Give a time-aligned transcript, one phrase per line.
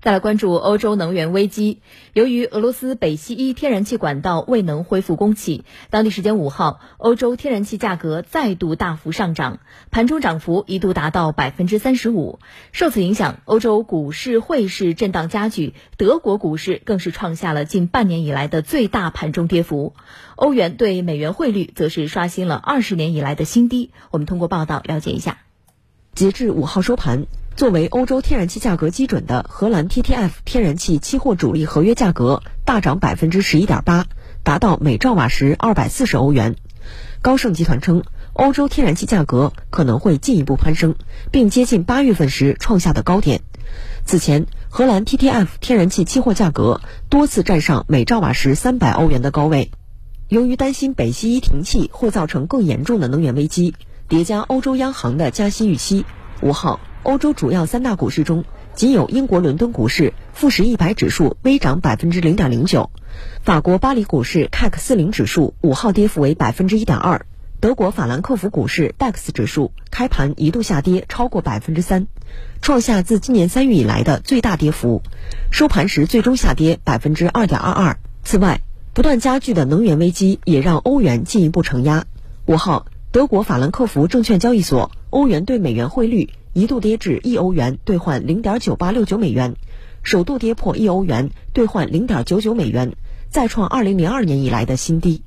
[0.00, 1.80] 再来关注欧洲能源危机。
[2.12, 9.58] 由于俄罗斯北溪一天然气管道未能恢复供气，当地时间五号，欧洲天然气价格再度大幅上涨，
[9.90, 12.38] 盘中涨幅一度达到百分之三十五。
[12.72, 19.94] 受此影响，欧洲股市汇市震荡加剧，德国股市更是创下了近半年以来的最大盘中跌幅。
[20.36, 23.90] 欧元对美元汇率则是刷新了二十年以来的新低。
[24.10, 25.38] 我们通过报道了解一下。
[26.14, 27.26] 截至五号收盘。
[27.56, 34.04] 作为欧洲天然气价格基准的荷兰 TTF 天然气期货主力合约价格大涨百分之十一点八，
[34.42, 36.56] 达到每兆瓦时二百四十欧元。
[37.22, 38.02] 高盛集团称，
[38.34, 40.96] 欧洲天然气价格可能会进一步攀升，
[41.32, 43.40] 并接近八月份时创下的高点。
[44.04, 49.70] 此前，荷兰 TTF 天然气期货价格多次站上每兆瓦时三百欧元的高位。
[50.28, 53.74] 由于担心北溪一停气会造成更严重的能源危机，
[54.08, 56.04] 叠加欧洲央行的加息预期，
[56.42, 56.78] 五号。
[57.06, 62.90] 欧洲主要三大股市中，仅有英国伦敦股市富时一百指数微涨百分之零点零九，
[63.44, 67.24] 法国巴黎股市 CAC 四零指数五号跌幅为百分之一点二，
[67.60, 72.08] 德国法兰克福股市 DAX 指数开盘一度下跌超过百分之三，
[72.60, 75.02] 创下自今年三月以来的最大跌幅，
[75.52, 77.98] 收盘时最终下跌百分之二点二二。
[78.24, 78.62] 此外，
[78.94, 82.04] 不断加剧的能源危机也让欧元进一步承压。
[82.46, 86.30] 五号，德国法兰克福证券交易所欧元对美元汇率。
[86.56, 89.56] 一度跌至一欧元兑换零点九八六九美元，
[90.02, 92.94] 首度跌破一欧元兑换零点九九美元，
[93.28, 95.22] 再创二零零二年以来的新低。